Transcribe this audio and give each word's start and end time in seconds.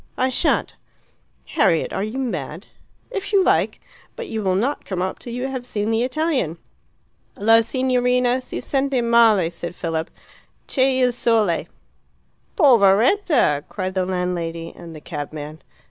"I 0.17 0.31
shan't." 0.31 0.73
"Harriet, 1.49 1.93
are 1.93 2.03
you 2.03 2.17
mad?" 2.17 2.65
"If 3.11 3.31
you 3.31 3.43
like. 3.43 3.79
But 4.15 4.27
you 4.27 4.41
will 4.41 4.55
not 4.55 4.83
come 4.83 4.99
up 4.99 5.19
till 5.19 5.31
you 5.31 5.45
have 5.49 5.67
seen 5.67 5.91
the 5.91 6.01
Italian." 6.01 6.57
"La 7.37 7.61
signorina 7.61 8.41
si 8.41 8.61
sente 8.61 9.03
male," 9.03 9.51
said 9.51 9.75
Philip, 9.75 10.09
"C' 10.67 10.81
e 10.81 11.01
il 11.03 11.11
sole." 11.11 11.67
"Poveretta!" 12.57 13.63
cried 13.69 13.93
the 13.93 14.03
landlady 14.07 14.73
and 14.75 14.95
the 14.95 15.01
cabman. 15.01 15.61